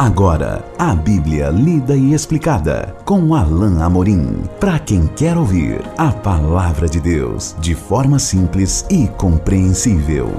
Agora, 0.00 0.64
a 0.78 0.94
Bíblia 0.94 1.50
lida 1.50 1.94
e 1.94 2.14
explicada 2.14 2.96
com 3.04 3.34
Alain 3.34 3.82
Amorim. 3.82 4.44
Para 4.58 4.78
quem 4.78 5.06
quer 5.06 5.36
ouvir 5.36 5.82
a 5.98 6.10
palavra 6.10 6.88
de 6.88 6.98
Deus 6.98 7.54
de 7.60 7.74
forma 7.74 8.18
simples 8.18 8.86
e 8.90 9.06
compreensível. 9.08 10.32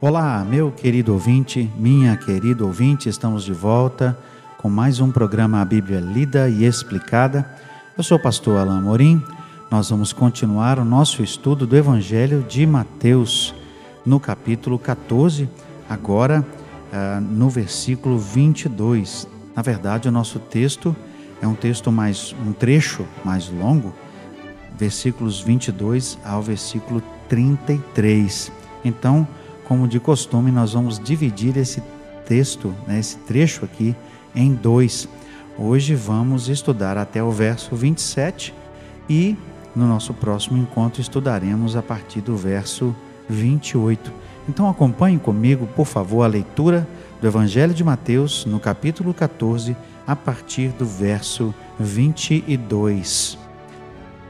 Olá, 0.00 0.42
meu 0.42 0.72
querido 0.72 1.12
ouvinte, 1.12 1.70
minha 1.76 2.16
querida 2.16 2.64
ouvinte, 2.64 3.10
estamos 3.10 3.44
de 3.44 3.52
volta 3.52 4.18
com 4.56 4.70
mais 4.70 5.00
um 5.00 5.12
programa 5.12 5.60
A 5.60 5.66
Bíblia 5.66 6.00
Lida 6.00 6.48
e 6.48 6.64
Explicada. 6.64 7.46
Eu 7.94 8.02
sou 8.02 8.16
o 8.16 8.22
pastor 8.22 8.56
Alain 8.56 8.78
Amorim. 8.78 9.22
Nós 9.70 9.90
vamos 9.90 10.14
continuar 10.14 10.78
o 10.78 10.84
nosso 10.86 11.22
estudo 11.22 11.66
do 11.66 11.76
Evangelho 11.76 12.42
de 12.48 12.66
Mateus 12.66 13.54
no 14.06 14.18
capítulo 14.18 14.78
14 14.78 15.46
agora 15.88 16.44
uh, 16.92 17.20
no 17.20 17.48
versículo 17.48 18.18
22. 18.18 19.26
Na 19.54 19.62
verdade, 19.62 20.08
o 20.08 20.12
nosso 20.12 20.38
texto 20.38 20.94
é 21.40 21.46
um 21.46 21.54
texto 21.54 21.90
mais, 21.90 22.34
um 22.46 22.52
trecho 22.52 23.06
mais 23.24 23.48
longo, 23.48 23.92
versículos 24.76 25.40
22 25.40 26.18
ao 26.24 26.42
versículo 26.42 27.02
33. 27.28 28.52
Então, 28.84 29.26
como 29.66 29.88
de 29.88 29.98
costume, 30.00 30.50
nós 30.50 30.72
vamos 30.72 30.98
dividir 30.98 31.56
esse 31.56 31.82
texto, 32.26 32.74
né, 32.86 32.98
esse 32.98 33.16
trecho 33.18 33.64
aqui, 33.64 33.94
em 34.34 34.54
dois. 34.54 35.08
Hoje 35.58 35.94
vamos 35.94 36.48
estudar 36.48 36.96
até 36.96 37.22
o 37.22 37.30
verso 37.30 37.74
27 37.74 38.54
e 39.08 39.36
no 39.74 39.86
nosso 39.86 40.14
próximo 40.14 40.56
encontro 40.56 41.00
estudaremos 41.00 41.74
a 41.74 41.82
partir 41.82 42.20
do 42.20 42.36
verso 42.36 42.94
28. 43.28 44.12
Então 44.48 44.68
acompanhe 44.68 45.18
comigo, 45.18 45.68
por 45.76 45.86
favor, 45.86 46.22
a 46.22 46.26
leitura 46.26 46.88
do 47.20 47.26
Evangelho 47.26 47.74
de 47.74 47.84
Mateus, 47.84 48.46
no 48.46 48.58
capítulo 48.58 49.12
14, 49.12 49.76
a 50.06 50.16
partir 50.16 50.68
do 50.70 50.86
verso 50.86 51.54
22. 51.78 53.36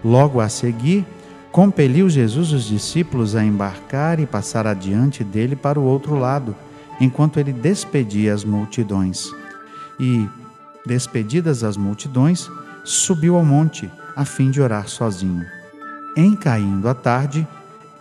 Logo 0.04 0.40
a 0.40 0.48
seguir, 0.48 1.06
compeliu 1.52 2.10
Jesus 2.10 2.52
os 2.52 2.64
discípulos 2.64 3.36
a 3.36 3.44
embarcar 3.44 4.18
e 4.18 4.26
passar 4.26 4.66
adiante 4.66 5.22
dele 5.22 5.54
para 5.54 5.78
o 5.78 5.84
outro 5.84 6.16
lado, 6.16 6.56
enquanto 7.00 7.38
ele 7.38 7.52
despedia 7.52 8.34
as 8.34 8.42
multidões. 8.42 9.30
E, 10.00 10.28
despedidas 10.84 11.62
as 11.62 11.76
multidões, 11.76 12.50
subiu 12.82 13.36
ao 13.36 13.44
monte, 13.44 13.88
a 14.16 14.24
fim 14.24 14.50
de 14.50 14.60
orar 14.60 14.88
sozinho. 14.88 15.46
Em 16.16 16.34
caindo 16.34 16.88
a 16.88 16.94
tarde, 16.94 17.46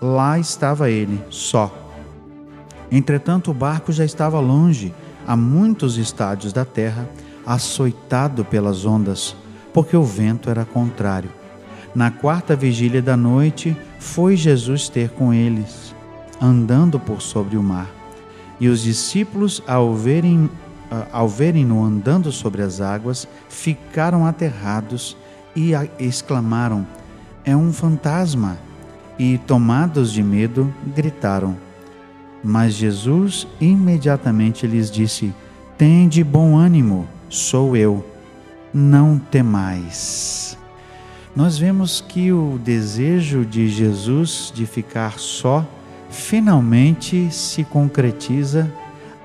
lá 0.02 0.39
estava 0.39 0.89
ele, 0.89 1.22
só 1.30 1.86
Entretanto, 2.91 3.52
o 3.52 3.53
barco 3.53 3.91
já 3.91 4.05
estava 4.05 4.39
longe, 4.39 4.93
a 5.25 5.35
muitos 5.35 5.97
estádios 5.97 6.53
da 6.53 6.63
terra, 6.63 7.07
açoitado 7.45 8.45
pelas 8.45 8.85
ondas, 8.85 9.35
porque 9.73 9.95
o 9.95 10.03
vento 10.03 10.49
era 10.49 10.66
contrário. 10.66 11.29
Na 11.94 12.11
quarta 12.11 12.55
vigília 12.55 13.02
da 13.02 13.17
noite, 13.17 13.75
foi 13.99 14.35
Jesus 14.35 14.88
ter 14.88 15.09
com 15.09 15.33
eles, 15.33 15.94
andando 16.41 16.99
por 16.99 17.21
sobre 17.21 17.57
o 17.57 17.63
mar. 17.63 17.89
E 18.59 18.67
os 18.67 18.81
discípulos, 18.81 19.61
ao 19.67 19.94
verem 19.94 20.49
ao 21.11 21.27
verem-no 21.27 21.83
andando 21.83 22.31
sobre 22.31 22.61
as 22.61 22.79
águas, 22.79 23.27
ficaram 23.49 24.25
aterrados 24.25 25.17
e 25.55 25.72
exclamaram: 25.99 26.88
É 27.44 27.55
um 27.55 27.73
fantasma! 27.73 28.57
E, 29.19 29.39
tomados 29.39 30.13
de 30.13 30.22
medo, 30.22 30.72
gritaram. 30.95 31.57
Mas 32.43 32.73
Jesus 32.73 33.47
imediatamente 33.59 34.67
lhes 34.67 34.91
disse: 34.91 35.33
Tende 35.77 36.23
bom 36.23 36.57
ânimo, 36.57 37.07
sou 37.29 37.75
eu, 37.75 38.05
não 38.73 39.19
temais. 39.19 40.57
Nós 41.35 41.57
vemos 41.57 42.01
que 42.01 42.31
o 42.31 42.59
desejo 42.63 43.45
de 43.45 43.69
Jesus 43.69 44.51
de 44.53 44.66
ficar 44.66 45.19
só 45.19 45.66
finalmente 46.09 47.29
se 47.31 47.63
concretiza 47.63 48.72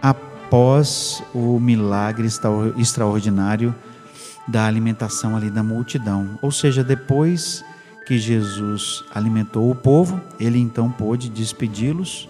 após 0.01 1.23
o 1.35 1.59
milagre 1.59 2.29
extraordinário 2.77 3.75
da 4.47 4.67
alimentação 4.67 5.37
ali 5.37 5.49
da 5.49 5.63
multidão. 5.63 6.39
Ou 6.43 6.51
seja, 6.51 6.85
depois 6.85 7.65
que 8.07 8.19
Jesus 8.19 9.05
alimentou 9.15 9.71
o 9.71 9.75
povo, 9.75 10.21
ele 10.39 10.59
então 10.59 10.91
pôde 10.91 11.29
despedi-los 11.31 12.29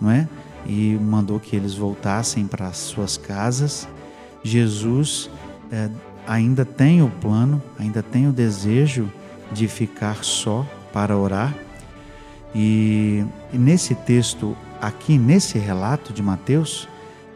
não 0.00 0.10
é? 0.10 0.28
E 0.66 0.98
mandou 1.00 1.40
que 1.40 1.56
eles 1.56 1.74
voltassem 1.74 2.46
para 2.46 2.72
suas 2.72 3.16
casas. 3.16 3.88
Jesus 4.42 5.30
é, 5.70 5.88
ainda 6.26 6.64
tem 6.64 7.02
o 7.02 7.08
plano, 7.08 7.62
ainda 7.78 8.02
tem 8.02 8.28
o 8.28 8.32
desejo 8.32 9.10
de 9.52 9.66
ficar 9.68 10.22
só 10.24 10.66
para 10.92 11.16
orar. 11.16 11.54
E, 12.54 13.24
e 13.52 13.58
nesse 13.58 13.94
texto, 13.94 14.56
aqui 14.80 15.18
nesse 15.18 15.58
relato 15.58 16.12
de 16.12 16.22
Mateus, 16.22 16.88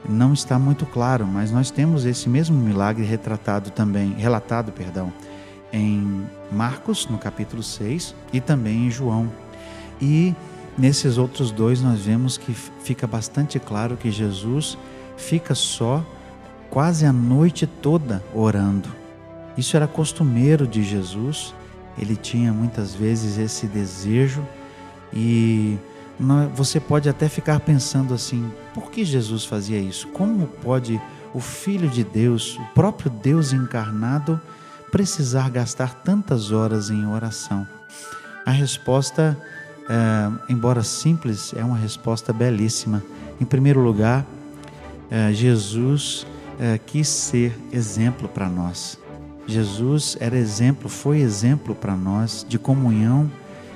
não 0.09 0.33
está 0.33 0.59
muito 0.59 0.85
claro, 0.85 1.27
mas 1.27 1.51
nós 1.51 1.71
temos 1.71 2.05
esse 2.05 2.29
mesmo 2.29 2.57
milagre 2.57 3.05
retratado 3.05 3.71
também, 3.71 4.13
relatado, 4.13 4.71
perdão, 4.71 5.13
em 5.73 6.27
Marcos, 6.53 7.07
no 7.09 7.19
capítulo 7.19 7.63
6, 7.63 8.15
e 8.33 8.41
também 8.41 8.87
em 8.87 8.91
João. 8.91 9.31
E 10.01 10.35
Nesses 10.77 11.19
outros 11.19 11.51
dois, 11.51 11.81
nós 11.81 12.01
vemos 12.01 12.37
que 12.37 12.53
fica 12.53 13.07
bastante 13.07 13.59
claro 13.61 13.97
que 13.97 14.11
Jesus 14.11 14.77
fica 15.17 15.55
só 15.55 16.05
quase 16.69 17.07
a 17.07 17.13
noite 17.13 17.67
toda 17.67 18.23
orando. 18.35 18.89
Isso 19.57 19.77
era 19.77 19.87
costumeiro 19.87 20.67
de 20.67 20.83
Jesus, 20.83 21.55
ele 21.97 22.17
tinha 22.17 22.53
muitas 22.53 22.93
vezes 22.93 23.39
esse 23.39 23.69
desejo 23.69 24.45
e 25.13 25.79
você 26.55 26.81
pode 26.81 27.09
até 27.09 27.29
ficar 27.29 27.61
pensando 27.61 28.13
assim: 28.13 28.51
por 28.73 28.91
que 28.91 29.05
Jesus 29.05 29.45
fazia 29.45 29.79
isso? 29.79 30.09
Como 30.09 30.47
pode 30.47 31.01
o 31.33 31.41
Filho 31.41 31.89
de 31.89 32.03
Deus, 32.03 32.59
o 32.59 32.75
próprio 32.75 33.11
Deus 33.11 33.53
encarnado, 33.53 34.41
precisar 34.91 35.49
gastar 35.51 36.03
tantas 36.03 36.51
horas 36.51 36.91
em 36.91 37.07
oração? 37.07 37.67
A 38.45 38.51
resposta 38.51 39.37
é, 39.41 39.64
embora 40.49 40.83
simples, 40.83 41.53
é 41.57 41.65
uma 41.65 41.77
resposta 41.77 42.33
belíssima. 42.33 43.03
Em 43.41 43.45
primeiro 43.45 43.81
lugar, 43.81 44.25
é, 45.11 45.33
Jesus 45.33 46.27
é, 46.59 46.79
quis 46.79 47.09
ser 47.09 47.57
exemplo 47.73 48.29
para 48.29 48.49
nós. 48.49 48.99
Jesus 49.47 50.17
era 50.21 50.37
exemplo, 50.37 50.89
foi 50.89 51.19
exemplo 51.19 51.75
para 51.75 51.95
nós 51.95 52.47
de 52.49 52.59
comunhão 52.59 53.31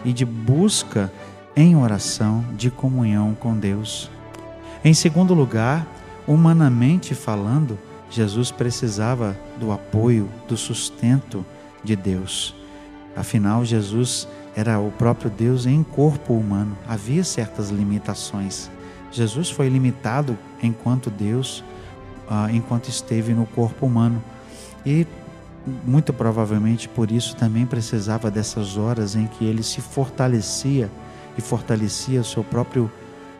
e 0.05 0.13
de 0.13 0.25
busca 0.25 1.13
em 1.55 1.77
oração 1.77 2.45
de 2.57 2.71
comunhão 2.71 3.35
com 3.35 3.55
Deus. 3.55 4.11
Em 4.85 4.95
segundo 4.95 5.35
lugar, 5.35 5.87
humanamente 6.27 7.15
falando, 7.15 7.79
Jesus 8.11 8.51
precisava 8.51 9.37
do 9.61 9.71
apoio, 9.73 10.29
do 10.49 10.57
sustento 10.57 11.45
de 11.85 11.95
Deus. 11.95 12.55
Afinal, 13.15 13.65
Jesus 13.65 14.29
era 14.59 14.81
o 14.81 14.91
próprio 14.91 15.31
Deus 15.31 15.67
em 15.67 15.85
corpo 15.85 16.35
humano. 16.35 16.77
Havia 16.89 17.23
certas 17.23 17.71
limitações. 17.71 18.69
Jesus 19.13 19.49
foi 19.49 19.69
limitado 19.69 20.37
enquanto 20.61 21.11
Deus, 21.11 21.63
uh, 22.29 22.51
enquanto 22.53 22.89
esteve 22.89 23.33
no 23.33 23.47
corpo 23.47 23.87
humano. 23.87 24.21
E 24.85 25.07
muito 25.85 26.13
provavelmente 26.13 26.89
por 26.89 27.13
isso 27.13 27.37
também 27.37 27.67
precisava 27.67 28.33
dessas 28.33 28.77
horas 28.77 29.15
em 29.15 29.29
que 29.29 29.45
ele 29.45 29.63
se 29.63 29.81
fortalecia 29.81 30.91
e 31.37 31.41
fortalecia 31.41 32.21
o 32.21 32.25
seu 32.25 32.43
próprio, 32.43 32.91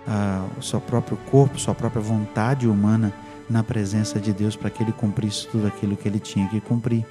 uh, 0.07 0.63
seu 0.63 0.81
próprio 0.81 1.17
corpo, 1.33 1.59
sua 1.59 1.75
própria 1.75 2.01
vontade 2.01 2.69
humana 2.69 3.13
na 3.51 3.65
presença 3.65 4.21
de 4.21 4.33
Deus 4.33 4.55
para 4.55 4.71
que 4.71 4.85
ele 4.85 4.93
cumprisse 4.93 5.49
tudo 5.49 5.67
aquilo 5.67 5.97
que 5.97 6.07
ele 6.07 6.21
tinha 6.21 6.47
que 6.47 6.61
cumprir. 6.61 7.05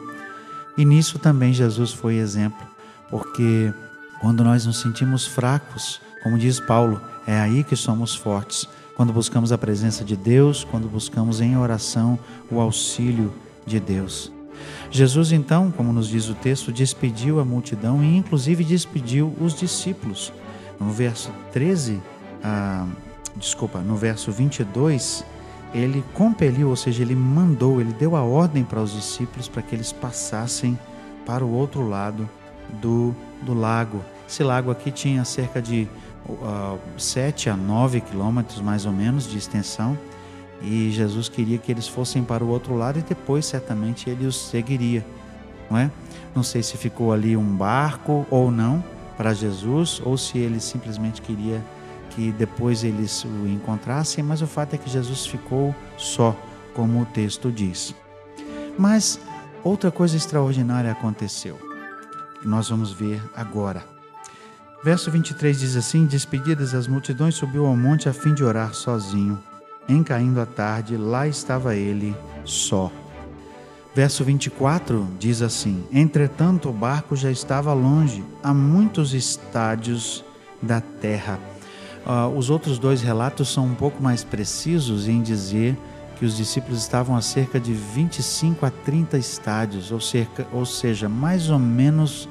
E 0.78 0.86
nisso 0.86 1.20
também 1.20 1.52
Jesus 1.52 1.92
foi 1.92 2.16
exemplo, 2.16 2.66
porque 3.10 3.74
quando 4.20 4.44
nós 4.44 4.66
nos 4.66 4.80
sentimos 4.80 5.26
fracos, 5.26 6.02
como 6.24 6.38
diz 6.38 6.60
Paulo, 6.60 7.02
é 7.26 7.40
aí 7.40 7.64
que 7.64 7.76
somos 7.76 8.16
fortes. 8.16 8.68
Quando 8.96 9.14
buscamos 9.14 9.52
a 9.52 9.58
presença 9.58 10.04
de 10.04 10.16
Deus, 10.16 10.64
quando 10.64 10.90
buscamos 10.90 11.40
em 11.40 11.56
oração 11.56 12.18
o 12.50 12.60
auxílio 12.60 13.34
de 13.66 13.80
Deus. 13.80 14.32
Jesus, 14.90 15.32
então, 15.32 15.72
como 15.72 15.94
nos 15.94 16.08
diz 16.08 16.30
o 16.30 16.34
texto, 16.34 16.72
despediu 16.72 17.40
a 17.40 17.46
multidão 17.46 18.04
e, 18.04 18.18
inclusive, 18.18 18.64
despediu 18.64 19.36
os 19.40 19.54
discípulos. 19.54 20.34
No 20.80 20.90
verso 20.92 21.32
13, 21.52 22.02
ah, 22.44 22.88
desculpa, 23.36 23.80
no 23.80 23.96
verso 23.96 24.32
22, 24.32 25.24
ele 25.74 26.04
compeliu, 26.14 26.70
ou 26.70 26.76
seja, 26.76 27.04
ele 27.04 27.16
mandou, 27.16 27.80
ele 27.80 27.94
deu 27.94 28.16
a 28.16 28.24
ordem 28.24 28.64
para 28.64 28.82
os 28.82 28.94
discípulos 28.94 29.48
para 29.48 29.62
que 29.62 29.76
eles 29.76 29.92
passassem 29.92 30.78
para 31.26 31.46
o 31.46 31.52
outro 31.52 31.88
lado 31.88 32.28
do, 32.82 33.14
do 33.42 33.54
lago. 33.54 34.04
Esse 34.28 34.44
lago 34.44 34.72
aqui 34.72 34.92
tinha 34.92 35.24
cerca 35.24 35.62
de 35.62 35.88
uh, 36.28 36.80
7 36.98 37.50
a 37.50 37.56
9 37.56 38.02
quilômetros 38.02 38.62
mais 38.62 38.86
ou 38.86 38.92
menos 38.92 39.30
de 39.30 39.38
extensão 39.38 39.98
e 40.62 40.90
Jesus 40.92 41.30
queria 41.30 41.58
que 41.58 41.72
eles 41.72 41.88
fossem 41.88 42.24
para 42.24 42.44
o 42.44 42.50
outro 42.50 42.76
lado 42.76 43.00
e 43.00 43.02
depois 43.02 43.46
certamente 43.46 44.10
ele 44.10 44.26
os 44.26 44.36
seguiria, 44.36 45.06
não 45.70 45.78
é? 45.78 45.92
Não 46.36 46.44
sei 46.44 46.64
se 46.64 46.78
ficou 46.78 47.14
ali 47.14 47.38
um 47.38 47.56
barco 47.56 48.26
ou 48.30 48.52
não 48.52 48.84
para 49.16 49.34
Jesus 49.34 50.02
ou 50.04 50.18
se 50.18 50.38
ele 50.38 50.60
simplesmente 50.60 51.22
queria 51.22 51.64
que 52.12 52.32
depois 52.32 52.84
eles 52.84 53.24
o 53.24 53.48
encontrassem, 53.48 54.24
mas 54.24 54.42
o 54.42 54.48
fato 54.48 54.74
é 54.74 54.78
que 54.78 54.90
Jesus 54.90 55.26
ficou 55.26 55.76
só, 55.98 56.36
como 56.74 57.02
o 57.02 57.06
texto 57.06 57.52
diz. 57.52 57.94
Mas 58.78 59.20
outra 59.64 59.92
coisa 59.92 60.18
extraordinária 60.18 60.92
aconteceu, 60.92 61.60
que 62.42 62.48
nós 62.48 62.70
vamos 62.70 62.92
ver 62.92 63.22
agora. 63.36 63.84
Verso 64.84 65.10
23 65.12 65.60
diz 65.60 65.76
assim: 65.76 66.06
Despedidas 66.06 66.74
as 66.74 66.88
multidões, 66.88 67.36
subiu 67.36 67.66
ao 67.66 67.76
monte 67.76 68.08
a 68.08 68.14
fim 68.14 68.34
de 68.34 68.44
orar 68.44 68.74
sozinho. 68.74 69.38
Em 69.90 70.04
caindo 70.04 70.40
a 70.40 70.46
tarde, 70.46 70.98
lá 70.98 71.28
estava 71.28 71.76
ele 71.76 72.16
só. 72.46 72.92
Verso 73.96 74.24
24 74.24 75.08
diz 75.20 75.42
assim: 75.42 75.84
Entretanto, 75.92 76.70
o 76.70 76.74
barco 76.74 77.16
já 77.16 77.32
estava 77.32 77.74
longe, 77.74 78.24
a 78.44 78.54
muitos 78.54 79.14
estádios 79.14 80.24
da 80.62 80.80
terra. 80.80 81.40
Uh, 82.06 82.38
os 82.38 82.50
outros 82.50 82.80
dois 82.80 83.02
relatos 83.02 83.52
são 83.52 83.66
um 83.66 83.76
pouco 83.76 84.02
mais 84.02 84.24
precisos 84.24 85.08
em 85.08 85.22
dizer 85.22 85.76
que 86.18 86.26
os 86.26 86.36
discípulos 86.36 86.80
estavam 86.80 87.16
a 87.16 87.22
cerca 87.22 87.60
de 87.60 87.74
25 87.74 88.66
a 88.66 88.72
30 88.72 89.18
estádios, 89.18 89.92
ou, 89.92 90.00
cerca, 90.00 90.48
ou 90.52 90.66
seja, 90.66 91.08
mais 91.08 91.50
ou 91.50 91.60
menos 91.60 92.28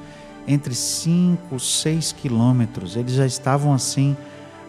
entre 0.47 0.73
5 0.73 1.59
6 1.59 2.11
quilômetros. 2.13 2.95
Eles 2.95 3.13
já 3.13 3.25
estavam 3.25 3.73
assim 3.73 4.15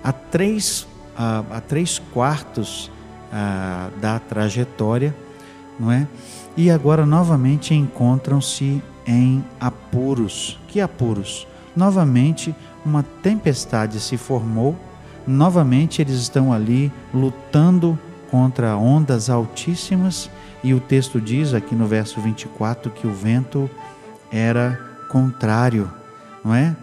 a 0.02 0.12
três, 0.12 0.82
uh, 1.16 1.44
a 1.50 1.60
três 1.60 1.98
quartos 2.12 2.90
uh, 3.32 3.98
da 4.00 4.18
trajetória, 4.18 5.14
não 5.78 5.92
é? 5.92 6.06
e 6.58 6.72
agora 6.72 7.06
novamente 7.06 7.72
encontram-se 7.72 8.82
em 9.06 9.44
apuros. 9.60 10.58
Que 10.66 10.80
apuros? 10.80 11.46
Novamente 11.76 12.52
uma 12.84 13.04
tempestade 13.22 14.00
se 14.00 14.16
formou, 14.16 14.74
novamente 15.24 16.02
eles 16.02 16.16
estão 16.16 16.52
ali 16.52 16.92
lutando 17.14 17.96
contra 18.30 18.76
ondas 18.76 19.30
altíssimas, 19.30 20.30
e 20.62 20.74
o 20.74 20.80
texto 20.80 21.20
diz 21.20 21.54
aqui 21.54 21.74
no 21.74 21.86
verso 21.86 22.20
24 22.20 22.90
que 22.90 23.06
o 23.06 23.14
vento 23.14 23.70
era 24.30 24.78
contrário, 25.08 25.90
não 26.44 26.54
é? 26.54 26.76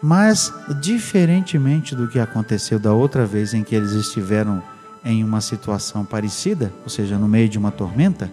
Mas, 0.00 0.52
diferentemente 0.80 1.94
do 1.94 2.08
que 2.08 2.20
aconteceu 2.20 2.78
da 2.78 2.92
outra 2.92 3.26
vez 3.26 3.52
em 3.52 3.64
que 3.64 3.74
eles 3.74 3.92
estiveram 3.92 4.62
em 5.04 5.24
uma 5.24 5.40
situação 5.40 6.04
parecida, 6.04 6.72
ou 6.84 6.88
seja, 6.88 7.18
no 7.18 7.26
meio 7.26 7.48
de 7.48 7.58
uma 7.58 7.72
tormenta, 7.72 8.30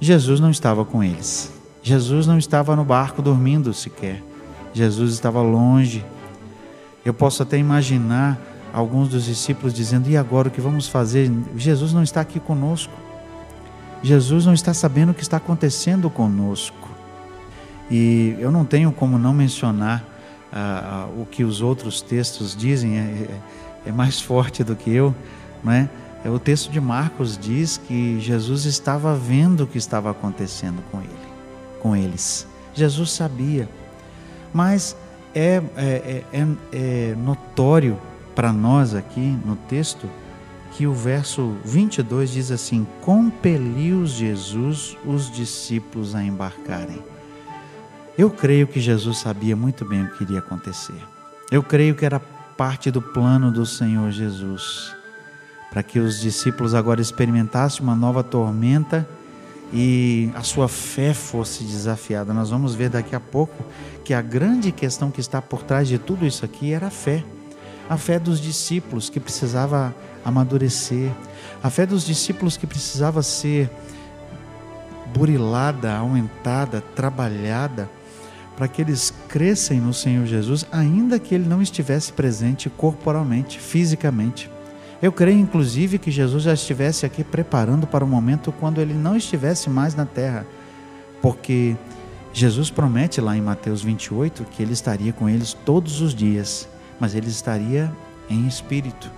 Jesus 0.00 0.40
não 0.40 0.50
estava 0.50 0.84
com 0.84 1.02
eles. 1.02 1.52
Jesus 1.82 2.26
não 2.26 2.36
estava 2.36 2.74
no 2.74 2.84
barco 2.84 3.22
dormindo 3.22 3.72
sequer. 3.72 4.22
Jesus 4.74 5.12
estava 5.12 5.40
longe. 5.40 6.04
Eu 7.04 7.14
posso 7.14 7.42
até 7.42 7.56
imaginar 7.56 8.38
alguns 8.72 9.08
dos 9.08 9.24
discípulos 9.24 9.72
dizendo: 9.72 10.08
E 10.08 10.16
agora 10.16 10.48
o 10.48 10.50
que 10.50 10.60
vamos 10.60 10.88
fazer? 10.88 11.30
Jesus 11.56 11.92
não 11.92 12.02
está 12.02 12.20
aqui 12.20 12.40
conosco. 12.40 12.92
Jesus 14.02 14.46
não 14.46 14.54
está 14.54 14.72
sabendo 14.72 15.10
o 15.10 15.14
que 15.14 15.22
está 15.22 15.38
acontecendo 15.38 16.08
conosco. 16.08 16.88
E 17.90 18.36
eu 18.38 18.50
não 18.50 18.64
tenho 18.64 18.92
como 18.92 19.18
não 19.18 19.32
mencionar 19.32 20.04
ah, 20.52 21.06
ah, 21.08 21.20
o 21.20 21.26
que 21.26 21.42
os 21.42 21.60
outros 21.60 22.00
textos 22.00 22.54
dizem, 22.54 22.98
é, 22.98 23.00
é, 23.00 23.88
é 23.88 23.92
mais 23.92 24.20
forte 24.22 24.62
do 24.62 24.76
que 24.76 24.90
eu, 24.90 25.14
não 25.62 25.72
é? 25.72 25.88
É, 26.24 26.30
o 26.30 26.38
texto 26.38 26.70
de 26.70 26.80
Marcos 26.80 27.38
diz 27.38 27.76
que 27.76 28.18
Jesus 28.20 28.64
estava 28.64 29.14
vendo 29.14 29.64
o 29.64 29.66
que 29.66 29.78
estava 29.78 30.10
acontecendo 30.10 30.82
com 30.90 31.00
ele, 31.00 31.28
com 31.80 31.94
eles. 31.94 32.46
Jesus 32.74 33.10
sabia, 33.12 33.68
mas 34.52 34.96
é, 35.34 35.62
é, 35.76 36.24
é, 36.32 36.46
é 36.72 37.14
notório 37.16 37.98
para 38.38 38.52
nós 38.52 38.94
aqui 38.94 39.36
no 39.44 39.56
texto 39.56 40.08
que 40.70 40.86
o 40.86 40.94
verso 40.94 41.56
22 41.64 42.30
diz 42.30 42.52
assim: 42.52 42.86
Compeliu 43.00 44.06
Jesus 44.06 44.96
os 45.04 45.28
discípulos 45.28 46.14
a 46.14 46.22
embarcarem. 46.22 47.02
Eu 48.16 48.30
creio 48.30 48.68
que 48.68 48.78
Jesus 48.78 49.18
sabia 49.18 49.56
muito 49.56 49.84
bem 49.84 50.04
o 50.04 50.10
que 50.12 50.22
iria 50.22 50.38
acontecer. 50.38 50.94
Eu 51.50 51.64
creio 51.64 51.96
que 51.96 52.04
era 52.04 52.20
parte 52.20 52.92
do 52.92 53.02
plano 53.02 53.50
do 53.50 53.66
Senhor 53.66 54.08
Jesus 54.12 54.94
para 55.68 55.82
que 55.82 55.98
os 55.98 56.20
discípulos 56.20 56.76
agora 56.76 57.00
experimentassem 57.00 57.82
uma 57.82 57.96
nova 57.96 58.22
tormenta 58.22 59.04
e 59.72 60.30
a 60.36 60.44
sua 60.44 60.68
fé 60.68 61.12
fosse 61.12 61.64
desafiada. 61.64 62.32
Nós 62.32 62.50
vamos 62.50 62.72
ver 62.72 62.88
daqui 62.88 63.16
a 63.16 63.20
pouco 63.20 63.64
que 64.04 64.14
a 64.14 64.22
grande 64.22 64.70
questão 64.70 65.10
que 65.10 65.20
está 65.20 65.42
por 65.42 65.64
trás 65.64 65.88
de 65.88 65.98
tudo 65.98 66.24
isso 66.24 66.44
aqui 66.44 66.72
era 66.72 66.86
a 66.86 66.90
fé. 66.90 67.24
A 67.88 67.96
fé 67.96 68.18
dos 68.18 68.40
discípulos 68.40 69.08
que 69.08 69.18
precisava 69.18 69.94
amadurecer, 70.24 71.10
a 71.62 71.70
fé 71.70 71.86
dos 71.86 72.04
discípulos 72.04 72.56
que 72.56 72.66
precisava 72.66 73.22
ser 73.22 73.70
burilada, 75.14 75.94
aumentada, 75.96 76.80
trabalhada, 76.80 77.88
para 78.56 78.68
que 78.68 78.82
eles 78.82 79.12
crescem 79.28 79.80
no 79.80 79.94
Senhor 79.94 80.26
Jesus, 80.26 80.66
ainda 80.72 81.18
que 81.18 81.34
ele 81.34 81.48
não 81.48 81.62
estivesse 81.62 82.12
presente 82.12 82.68
corporalmente, 82.68 83.58
fisicamente. 83.58 84.50
Eu 85.00 85.12
creio, 85.12 85.38
inclusive, 85.38 85.96
que 85.96 86.10
Jesus 86.10 86.42
já 86.42 86.52
estivesse 86.52 87.06
aqui 87.06 87.22
preparando 87.22 87.86
para 87.86 88.04
o 88.04 88.08
momento 88.08 88.50
quando 88.50 88.80
ele 88.80 88.94
não 88.94 89.16
estivesse 89.16 89.70
mais 89.70 89.94
na 89.94 90.04
terra, 90.04 90.44
porque 91.22 91.76
Jesus 92.32 92.68
promete 92.68 93.20
lá 93.20 93.36
em 93.36 93.40
Mateus 93.40 93.82
28 93.82 94.44
que 94.50 94.62
ele 94.62 94.72
estaria 94.72 95.12
com 95.12 95.28
eles 95.28 95.54
todos 95.64 96.00
os 96.00 96.12
dias, 96.12 96.68
mas 96.98 97.14
ele 97.14 97.28
estaria 97.28 97.92
em 98.28 98.46
espírito, 98.46 99.10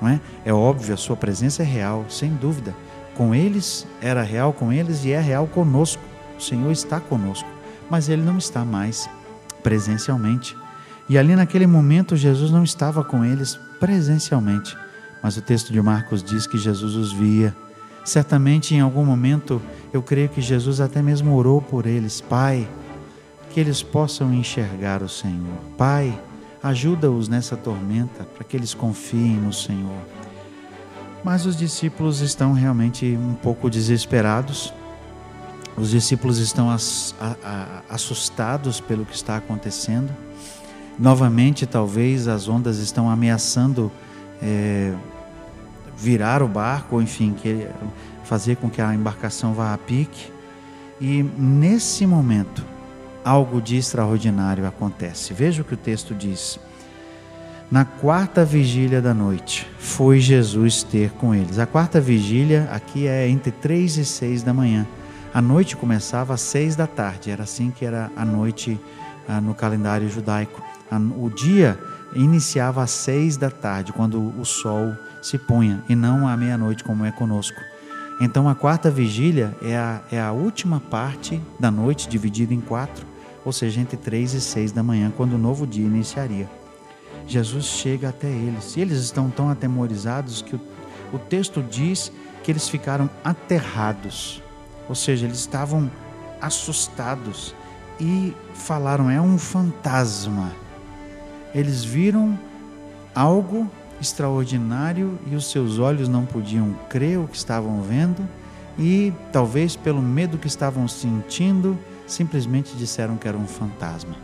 não 0.00 0.08
é? 0.08 0.20
É 0.44 0.52
óbvio, 0.52 0.94
a 0.94 0.96
sua 0.96 1.16
presença 1.16 1.62
é 1.62 1.66
real, 1.66 2.04
sem 2.08 2.34
dúvida. 2.34 2.74
Com 3.14 3.34
eles 3.34 3.86
era 4.00 4.22
real 4.22 4.52
com 4.52 4.72
eles 4.72 5.04
e 5.04 5.12
é 5.12 5.20
real 5.20 5.46
conosco. 5.46 6.02
O 6.38 6.42
Senhor 6.42 6.70
está 6.70 7.00
conosco, 7.00 7.48
mas 7.90 8.08
ele 8.08 8.22
não 8.22 8.38
está 8.38 8.64
mais 8.64 9.08
presencialmente. 9.62 10.56
E 11.08 11.18
ali 11.18 11.34
naquele 11.34 11.66
momento 11.66 12.16
Jesus 12.16 12.50
não 12.50 12.62
estava 12.62 13.02
com 13.02 13.24
eles 13.24 13.58
presencialmente 13.80 14.76
mas 15.22 15.36
o 15.36 15.42
texto 15.42 15.72
de 15.72 15.80
Marcos 15.82 16.22
diz 16.22 16.46
que 16.46 16.56
Jesus 16.56 16.94
os 16.94 17.12
via. 17.12 17.54
Certamente 18.04 18.74
em 18.74 18.80
algum 18.80 19.04
momento 19.04 19.60
eu 19.92 20.02
creio 20.02 20.28
que 20.28 20.40
Jesus 20.40 20.80
até 20.80 21.02
mesmo 21.02 21.34
orou 21.34 21.60
por 21.60 21.86
eles, 21.86 22.20
Pai, 22.20 22.68
que 23.50 23.60
eles 23.60 23.82
possam 23.82 24.32
enxergar 24.32 25.02
o 25.02 25.08
Senhor. 25.08 25.58
Pai, 25.76 26.18
ajuda-os 26.62 27.28
nessa 27.28 27.56
tormenta 27.56 28.24
para 28.24 28.44
que 28.44 28.56
eles 28.56 28.74
confiem 28.74 29.36
no 29.36 29.52
Senhor. 29.52 30.02
Mas 31.22 31.46
os 31.46 31.56
discípulos 31.56 32.20
estão 32.20 32.52
realmente 32.52 33.18
um 33.20 33.34
pouco 33.34 33.68
desesperados. 33.68 34.72
Os 35.76 35.90
discípulos 35.90 36.38
estão 36.38 36.68
assustados 37.88 38.80
pelo 38.80 39.04
que 39.04 39.14
está 39.14 39.36
acontecendo. 39.36 40.10
Novamente, 40.98 41.66
talvez 41.66 42.26
as 42.26 42.48
ondas 42.48 42.78
estão 42.78 43.08
ameaçando 43.08 43.90
é, 44.42 44.92
virar 45.96 46.42
o 46.42 46.48
barco, 46.48 46.96
ou 46.96 47.02
enfim, 47.02 47.36
fazer 48.24 48.56
com 48.56 48.68
que 48.68 48.80
a 48.80 48.94
embarcação 48.94 49.54
vá 49.54 49.72
a 49.72 49.78
pique. 49.78 50.32
E 51.00 51.22
nesse 51.22 52.06
momento, 52.06 52.64
algo 53.28 53.60
de 53.60 53.76
extraordinário 53.76 54.66
acontece. 54.66 55.34
Veja 55.34 55.60
o 55.60 55.64
que 55.64 55.74
o 55.74 55.76
texto 55.76 56.14
diz. 56.14 56.58
Na 57.70 57.84
quarta 57.84 58.42
vigília 58.42 59.02
da 59.02 59.12
noite, 59.12 59.68
foi 59.78 60.18
Jesus 60.18 60.82
ter 60.82 61.10
com 61.10 61.34
eles. 61.34 61.58
A 61.58 61.66
quarta 61.66 62.00
vigília 62.00 62.66
aqui 62.72 63.06
é 63.06 63.28
entre 63.28 63.50
três 63.50 63.98
e 63.98 64.04
seis 64.06 64.42
da 64.42 64.54
manhã. 64.54 64.86
A 65.34 65.42
noite 65.42 65.76
começava 65.76 66.32
às 66.32 66.40
seis 66.40 66.74
da 66.74 66.86
tarde, 66.86 67.30
era 67.30 67.42
assim 67.42 67.70
que 67.70 67.84
era 67.84 68.10
a 68.16 68.24
noite 68.24 68.80
ah, 69.28 69.42
no 69.42 69.54
calendário 69.54 70.08
judaico. 70.08 70.62
O 71.18 71.28
dia 71.28 71.78
iniciava 72.14 72.82
às 72.82 72.90
seis 72.90 73.36
da 73.36 73.50
tarde, 73.50 73.92
quando 73.92 74.32
o 74.40 74.44
sol 74.46 74.94
se 75.20 75.36
punha, 75.36 75.84
e 75.86 75.94
não 75.94 76.26
à 76.26 76.34
meia-noite, 76.34 76.82
como 76.82 77.04
é 77.04 77.12
conosco. 77.12 77.60
Então, 78.22 78.48
a 78.48 78.54
quarta 78.54 78.90
vigília 78.90 79.54
é 79.60 79.76
a, 79.76 80.00
é 80.10 80.18
a 80.18 80.32
última 80.32 80.80
parte 80.80 81.38
da 81.60 81.70
noite, 81.70 82.08
dividida 82.08 82.54
em 82.54 82.60
quatro, 82.60 83.06
ou 83.48 83.52
seja, 83.52 83.80
entre 83.80 83.96
três 83.96 84.34
e 84.34 84.40
seis 84.40 84.70
da 84.70 84.82
manhã, 84.82 85.12
quando 85.16 85.32
o 85.32 85.38
novo 85.38 85.66
dia 85.66 85.84
iniciaria. 85.84 86.48
Jesus 87.26 87.64
chega 87.64 88.08
até 88.08 88.28
eles, 88.28 88.76
e 88.76 88.80
eles 88.80 88.98
estão 88.98 89.28
tão 89.28 89.48
atemorizados 89.48 90.40
que 90.42 90.54
o, 90.54 90.60
o 91.12 91.18
texto 91.18 91.62
diz 91.62 92.12
que 92.44 92.52
eles 92.52 92.68
ficaram 92.68 93.10
aterrados, 93.24 94.42
ou 94.88 94.94
seja, 94.94 95.26
eles 95.26 95.38
estavam 95.38 95.90
assustados 96.40 97.54
e 98.00 98.32
falaram: 98.54 99.10
é 99.10 99.20
um 99.20 99.36
fantasma 99.36 100.52
eles 101.54 101.84
viram 101.84 102.38
algo 103.14 103.68
extraordinário 104.00 105.18
e 105.26 105.34
os 105.34 105.50
seus 105.50 105.78
olhos 105.78 106.08
não 106.08 106.24
podiam 106.24 106.74
crer 106.88 107.18
o 107.18 107.26
que 107.26 107.36
estavam 107.36 107.82
vendo 107.82 108.28
e, 108.78 109.12
talvez 109.32 109.74
pelo 109.74 110.00
medo 110.00 110.38
que 110.38 110.46
estavam 110.46 110.86
sentindo, 110.86 111.76
simplesmente 112.08 112.74
disseram 112.76 113.16
que 113.16 113.28
era 113.28 113.36
um 113.36 113.46
fantasma. 113.46 114.16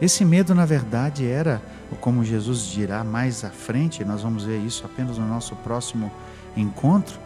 Esse 0.00 0.24
medo, 0.24 0.54
na 0.54 0.64
verdade, 0.64 1.26
era, 1.26 1.60
como 2.00 2.24
Jesus 2.24 2.62
dirá 2.66 3.04
mais 3.04 3.44
à 3.44 3.50
frente, 3.50 4.02
nós 4.04 4.22
vamos 4.22 4.44
ver 4.44 4.58
isso 4.58 4.86
apenas 4.86 5.18
no 5.18 5.26
nosso 5.26 5.54
próximo 5.56 6.10
encontro. 6.56 7.18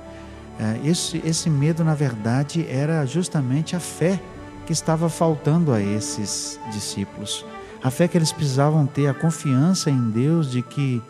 É, 0.58 0.80
esse, 0.88 1.22
esse 1.24 1.48
medo, 1.48 1.84
na 1.84 1.94
verdade, 1.94 2.66
era 2.68 3.06
justamente 3.06 3.76
a 3.76 3.80
fé 3.80 4.20
que 4.66 4.72
estava 4.72 5.08
faltando 5.08 5.72
a 5.72 5.80
esses 5.80 6.58
discípulos. 6.72 7.44
A 7.82 7.90
fé 7.90 8.08
que 8.08 8.16
eles 8.16 8.32
precisavam 8.32 8.86
ter, 8.86 9.06
a 9.06 9.14
confiança 9.14 9.90
em 9.90 10.10
Deus 10.10 10.50
de 10.50 10.62
que 10.62 11.02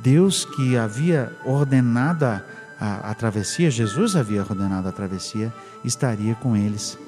Deus 0.00 0.44
que 0.44 0.76
havia 0.76 1.32
ordenado 1.44 2.24
a, 2.24 2.42
a, 2.80 3.10
a 3.10 3.14
travessia, 3.14 3.70
Jesus 3.70 4.16
havia 4.16 4.40
ordenado 4.40 4.88
a 4.88 4.92
travessia, 4.92 5.52
estaria 5.84 6.34
com 6.34 6.56
eles. 6.56 6.98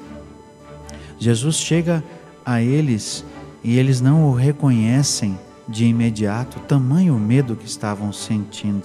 Jesus 1.18 1.56
chega 1.56 2.02
a 2.44 2.62
eles 2.62 3.24
e 3.62 3.78
eles 3.78 4.00
não 4.00 4.24
o 4.24 4.34
reconhecem 4.34 5.38
de 5.68 5.86
imediato, 5.86 6.60
tamanho 6.60 7.18
medo 7.18 7.56
que 7.56 7.66
estavam 7.66 8.12
sentindo. 8.12 8.84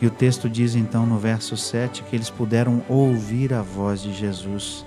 E 0.00 0.06
o 0.06 0.10
texto 0.10 0.48
diz 0.48 0.74
então 0.74 1.06
no 1.06 1.18
verso 1.18 1.56
7 1.56 2.02
que 2.04 2.14
eles 2.14 2.30
puderam 2.30 2.82
ouvir 2.88 3.52
a 3.54 3.62
voz 3.62 4.02
de 4.02 4.12
Jesus. 4.12 4.84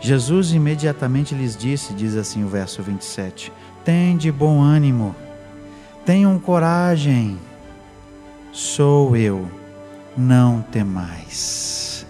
Jesus 0.00 0.52
imediatamente 0.52 1.34
lhes 1.34 1.56
disse, 1.56 1.94
diz 1.94 2.14
assim 2.14 2.44
o 2.44 2.48
verso 2.48 2.82
27, 2.82 3.50
Tende 3.84 4.30
bom 4.30 4.60
ânimo, 4.60 5.14
tenham 6.04 6.38
coragem, 6.38 7.38
sou 8.52 9.16
eu, 9.16 9.48
não 10.16 10.60
temais. 10.60 12.03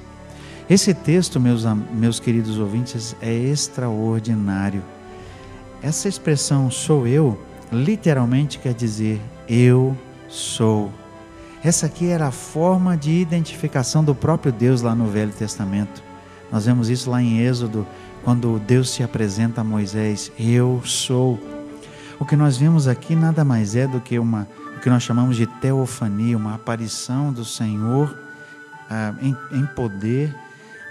Esse 0.69 0.95
texto, 0.95 1.39
meus, 1.39 1.65
meus 1.93 2.19
queridos 2.19 2.59
ouvintes, 2.59 3.15
é 3.21 3.33
extraordinário. 3.33 4.83
Essa 5.83 6.09
expressão 6.09 6.71
sou 6.71 7.07
eu, 7.07 7.39
literalmente 7.71 8.59
quer 8.59 8.73
dizer 8.73 9.21
eu 9.47 9.97
sou. 10.29 10.91
Essa 11.63 11.87
aqui 11.87 12.09
era 12.09 12.29
a 12.29 12.31
forma 12.31 12.97
de 12.97 13.11
identificação 13.11 14.03
do 14.03 14.15
próprio 14.15 14.53
Deus 14.53 14.81
lá 14.81 14.95
no 14.95 15.07
Velho 15.07 15.33
Testamento. 15.33 16.03
Nós 16.51 16.67
vemos 16.67 16.89
isso 16.89 17.11
lá 17.11 17.23
em 17.23 17.41
Êxodo, 17.41 17.87
quando 18.23 18.59
Deus 18.59 18.91
se 18.91 19.03
apresenta 19.03 19.61
a 19.61 19.65
Moisés: 19.65 20.33
Eu 20.39 20.83
sou. 20.85 21.39
O 22.19 22.25
que 22.25 22.37
nós 22.37 22.57
vemos 22.57 22.89
aqui 22.89 23.15
nada 23.15 23.45
mais 23.45 23.77
é 23.77 23.87
do 23.87 24.01
que 24.01 24.19
uma, 24.19 24.49
o 24.77 24.81
que 24.81 24.89
nós 24.89 25.03
chamamos 25.03 25.37
de 25.37 25.47
teofania, 25.47 26.37
uma 26.37 26.55
aparição 26.55 27.33
do 27.33 27.45
Senhor 27.45 28.17
ah, 28.89 29.15
em, 29.21 29.37
em 29.53 29.67
poder. 29.67 30.35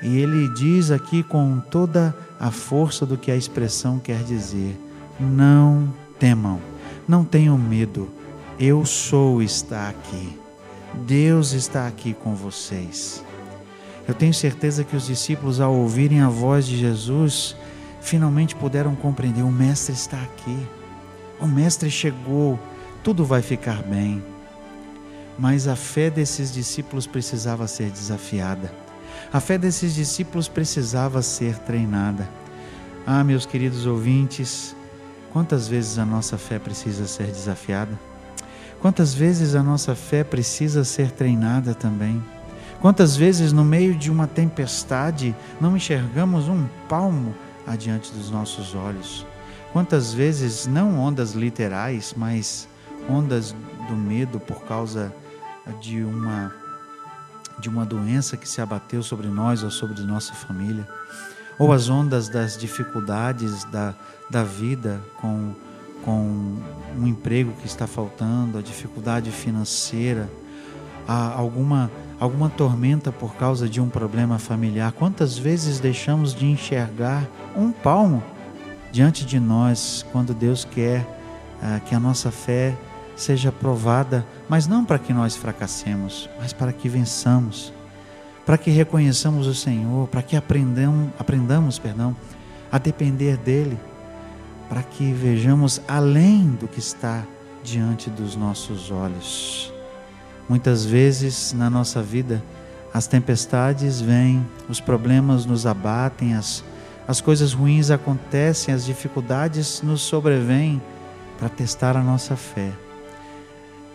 E 0.02 0.18
ele 0.18 0.50
diz 0.54 0.92
aqui 0.92 1.24
com 1.24 1.60
toda 1.60 2.16
a 2.40 2.52
força 2.52 3.06
do 3.06 3.18
que 3.18 3.32
a 3.32 3.36
expressão 3.36 4.00
quer 4.00 4.24
dizer: 4.24 4.78
Não 5.20 5.94
temam, 6.20 6.60
não 7.08 7.24
tenham 7.24 7.58
medo, 7.58 8.10
eu 8.60 8.86
sou 8.86 9.42
está 9.42 9.90
aqui. 9.90 10.38
Deus 11.06 11.54
está 11.54 11.88
aqui 11.88 12.14
com 12.14 12.36
vocês. 12.36 13.24
Eu 14.08 14.14
tenho 14.14 14.34
certeza 14.34 14.84
que 14.84 14.96
os 14.96 15.08
discípulos, 15.08 15.60
ao 15.60 15.74
ouvirem 15.74 16.22
a 16.22 16.30
voz 16.30 16.68
de 16.68 16.78
Jesus, 16.78 17.56
finalmente 18.02 18.56
puderam 18.56 18.96
compreender: 18.96 19.44
o 19.44 19.52
Mestre 19.52 19.94
está 19.94 20.22
aqui, 20.22 20.58
o 21.40 21.48
Mestre 21.48 21.90
chegou, 21.90 22.60
tudo 23.04 23.26
vai 23.26 23.42
ficar 23.42 23.82
bem. 23.84 24.24
Mas 25.40 25.68
a 25.68 25.76
fé 25.76 26.10
desses 26.10 26.54
discípulos 26.54 27.08
precisava 27.08 27.68
ser 27.68 27.90
desafiada, 27.90 28.72
a 29.34 29.40
fé 29.40 29.58
desses 29.58 29.96
discípulos 29.96 30.48
precisava 30.48 31.24
ser 31.24 31.58
treinada. 31.58 32.30
Ah, 33.04 33.24
meus 33.24 33.48
queridos 33.48 33.88
ouvintes, 33.88 34.76
quantas 35.32 35.68
vezes 35.68 35.98
a 35.98 36.06
nossa 36.06 36.38
fé 36.38 36.60
precisa 36.60 37.08
ser 37.08 37.26
desafiada? 37.26 38.00
Quantas 38.80 39.16
vezes 39.16 39.56
a 39.56 39.64
nossa 39.64 39.96
fé 39.96 40.24
precisa 40.24 40.84
ser 40.84 41.10
treinada 41.10 41.74
também? 41.74 42.24
Quantas 42.80 43.16
vezes, 43.16 43.52
no 43.52 43.66
meio 43.66 43.96
de 43.96 44.12
uma 44.12 44.28
tempestade, 44.28 45.36
não 45.60 45.76
enxergamos 45.76 46.48
um 46.48 46.68
palmo 46.88 47.34
adiante 47.66 48.12
dos 48.12 48.30
nossos 48.30 48.76
olhos? 48.76 49.26
Quantas 49.72 50.14
vezes, 50.14 50.68
não 50.68 51.00
ondas 51.00 51.32
literais, 51.32 52.14
mas 52.16 52.68
ondas 53.10 53.56
do 53.88 53.96
medo 53.96 54.40
por 54.40 54.62
causa 54.64 55.12
de 55.82 56.04
uma 56.04 56.63
de 57.60 57.70
uma 57.70 57.86
doença 57.86 58.38
que 58.38 58.48
se 58.48 58.62
abateu 58.62 59.04
sobre 59.04 59.28
nós 59.28 59.64
ou 59.64 59.72
sobre 59.72 60.02
nossa 60.02 60.34
família, 60.34 60.88
ou 61.58 61.72
as 61.72 61.90
ondas 61.90 62.30
das 62.30 62.58
dificuldades 62.58 63.64
da, 63.66 63.94
da 64.30 64.44
vida 64.44 65.00
com, 65.22 65.54
com 66.04 66.58
um 66.98 67.08
emprego 67.08 67.54
que 67.62 67.68
está 67.68 67.88
faltando, 67.88 68.58
a 68.58 68.62
dificuldade 68.62 69.32
financeira, 69.32 70.30
a 71.08 71.34
alguma 71.34 71.92
alguma 72.20 72.50
tormenta 72.50 73.12
por 73.12 73.36
causa 73.36 73.68
de 73.68 73.82
um 73.82 73.90
problema 73.90 74.40
familiar, 74.40 74.94
quantas 74.94 75.38
vezes 75.38 75.80
deixamos 75.80 76.34
de 76.34 76.46
enxergar 76.46 77.28
um 77.54 77.70
palmo 77.70 78.24
diante 78.94 79.26
de 79.26 79.42
nós 79.42 80.06
quando 80.10 80.34
Deus 80.34 80.64
quer 80.64 81.06
ah, 81.62 81.82
que 81.82 81.94
a 81.94 82.00
nossa 82.00 82.32
fé 82.32 82.78
seja 83.16 83.52
provada, 83.52 84.26
mas 84.50 84.68
não 84.68 84.84
para 84.84 85.00
que 85.00 85.14
nós 85.14 85.36
fracassemos, 85.36 86.30
mas 86.40 86.54
para 86.54 86.74
que 86.74 86.90
vençamos, 86.90 87.74
para 88.46 88.58
que 88.58 88.72
reconheçamos 88.72 89.48
o 89.48 89.54
Senhor, 89.54 90.08
para 90.08 90.22
que 90.22 90.36
aprendamos, 90.36 91.10
aprendamos, 91.18 91.80
perdão, 91.80 92.16
a 92.72 92.78
depender 92.78 93.38
dele, 93.38 93.78
para 94.68 94.82
que 94.82 95.14
vejamos 95.14 95.82
além 95.88 96.50
do 96.60 96.68
que 96.68 96.80
está 96.80 97.24
diante 97.64 98.10
dos 98.10 98.36
nossos 98.36 98.92
olhos. 98.92 99.72
Muitas 100.50 100.84
vezes 100.84 101.54
na 101.54 101.70
nossa 101.70 102.02
vida, 102.02 102.44
as 102.94 103.08
tempestades 103.08 104.02
vêm, 104.02 104.46
os 104.68 104.80
problemas 104.80 105.46
nos 105.46 105.66
abatem, 105.66 106.36
as, 106.36 106.64
as 107.08 107.22
coisas 107.22 107.54
ruins 107.54 107.90
acontecem, 107.90 108.74
as 108.74 108.86
dificuldades 108.86 109.82
nos 109.82 110.02
sobrevêm 110.02 110.82
para 111.40 111.50
testar 111.50 111.96
a 111.96 112.02
nossa 112.02 112.36
fé. 112.36 112.72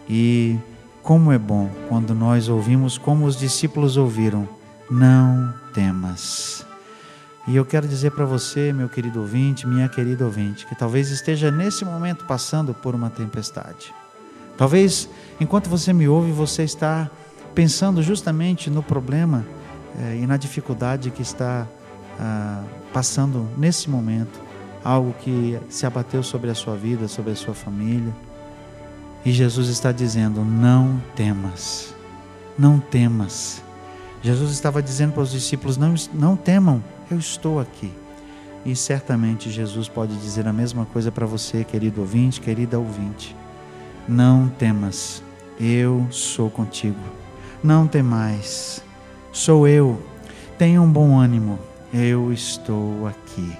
E 0.09 0.59
como 1.03 1.33
é 1.33 1.38
bom 1.38 1.71
quando 1.88 2.15
nós 2.15 2.49
ouvimos 2.49 2.97
como 2.97 3.27
os 3.27 3.37
discípulos 3.37 3.97
ouviram: 3.97 4.49
Não 4.91 5.53
temas. 5.75 6.67
E 7.47 7.57
eu 7.57 7.65
quero 7.65 7.88
dizer 7.88 8.11
para 8.11 8.27
você, 8.27 8.75
meu 8.75 8.91
querido 8.91 9.21
ouvinte, 9.21 9.67
minha 9.67 9.88
querida 9.88 10.25
ouvinte, 10.25 10.67
que 10.67 10.75
talvez 10.75 11.11
esteja 11.11 11.50
nesse 11.50 11.83
momento 11.83 12.27
passando 12.27 12.75
por 12.75 12.95
uma 12.95 13.09
tempestade. 13.09 13.95
Talvez 14.59 15.09
enquanto 15.41 15.71
você 15.71 15.93
me 15.93 16.07
ouve, 16.07 16.31
você 16.31 16.62
está 16.62 17.11
pensando 17.55 18.03
justamente 18.03 18.69
no 18.69 18.83
problema 18.83 19.47
eh, 19.99 20.21
e 20.23 20.27
na 20.27 20.37
dificuldade 20.37 21.11
que 21.11 21.23
está 21.23 21.67
ah, 22.21 22.62
passando 22.93 23.49
nesse 23.57 23.88
momento, 23.88 24.41
algo 24.85 25.15
que 25.21 25.59
se 25.71 25.87
abateu 25.87 26.23
sobre 26.23 26.50
a 26.50 26.55
sua 26.55 26.77
vida, 26.77 27.09
sobre 27.09 27.33
a 27.33 27.37
sua 27.37 27.55
família. 27.55 28.12
E 29.25 29.32
Jesus 29.32 29.68
está 29.68 29.92
dizendo: 29.92 30.44
não 30.44 31.00
temas, 31.14 31.94
não 32.58 32.78
temas. 32.78 33.62
Jesus 34.22 34.50
estava 34.50 34.82
dizendo 34.82 35.12
para 35.12 35.22
os 35.22 35.30
discípulos: 35.30 35.76
não, 35.76 35.94
não 36.14 36.37
temam, 36.37 36.82
eu 37.10 37.18
estou 37.18 37.60
aqui. 37.60 37.92
E 38.64 38.75
certamente 38.75 39.50
Jesus 39.50 39.88
pode 39.88 40.16
dizer 40.16 40.46
a 40.46 40.52
mesma 40.52 40.84
coisa 40.87 41.10
para 41.10 41.26
você, 41.26 41.64
querido 41.64 42.00
ouvinte, 42.00 42.40
querida 42.40 42.78
ouvinte. 42.78 43.34
Não 44.06 44.48
temas, 44.48 45.22
eu 45.60 46.06
sou 46.10 46.50
contigo. 46.50 46.98
Não 47.62 47.87
temais, 47.87 48.82
sou 49.32 49.66
eu. 49.66 50.00
Tenha 50.56 50.80
um 50.80 50.90
bom 50.90 51.18
ânimo, 51.18 51.58
eu 51.92 52.32
estou 52.32 53.06
aqui. 53.06 53.52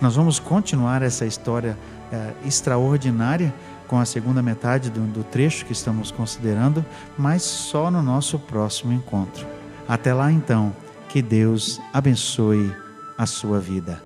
Nós 0.00 0.16
vamos 0.16 0.38
continuar 0.38 1.02
essa 1.02 1.24
história 1.24 1.76
é, 2.12 2.32
extraordinária 2.46 3.52
com 3.86 3.98
a 3.98 4.04
segunda 4.04 4.42
metade 4.42 4.90
do, 4.90 5.00
do 5.00 5.24
trecho 5.24 5.64
que 5.64 5.72
estamos 5.72 6.10
considerando, 6.10 6.84
mas 7.16 7.42
só 7.42 7.90
no 7.90 8.02
nosso 8.02 8.38
próximo 8.38 8.92
encontro. 8.92 9.46
Até 9.88 10.12
lá 10.14 10.32
então, 10.32 10.72
que 11.08 11.22
Deus 11.22 11.80
abençoe 11.92 12.72
a 13.16 13.26
sua 13.26 13.60
vida. 13.60 14.02